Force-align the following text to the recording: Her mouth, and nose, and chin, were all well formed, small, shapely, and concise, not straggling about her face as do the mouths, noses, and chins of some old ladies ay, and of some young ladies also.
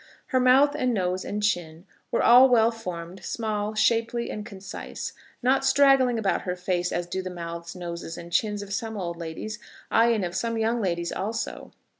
Her 0.29 0.39
mouth, 0.39 0.73
and 0.75 0.95
nose, 0.95 1.23
and 1.23 1.43
chin, 1.43 1.85
were 2.09 2.23
all 2.23 2.49
well 2.49 2.71
formed, 2.71 3.23
small, 3.23 3.75
shapely, 3.75 4.31
and 4.31 4.43
concise, 4.43 5.13
not 5.43 5.63
straggling 5.63 6.17
about 6.17 6.41
her 6.41 6.55
face 6.55 6.91
as 6.91 7.05
do 7.05 7.21
the 7.21 7.29
mouths, 7.29 7.75
noses, 7.75 8.17
and 8.17 8.33
chins 8.33 8.63
of 8.63 8.73
some 8.73 8.97
old 8.97 9.17
ladies 9.17 9.59
ay, 9.91 10.07
and 10.15 10.25
of 10.25 10.35
some 10.35 10.57
young 10.57 10.81
ladies 10.81 11.11
also. 11.11 11.69